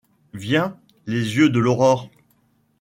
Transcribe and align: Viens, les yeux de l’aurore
Viens, 0.33 0.79
les 1.05 1.35
yeux 1.37 1.49
de 1.51 1.59
l’aurore 1.59 2.09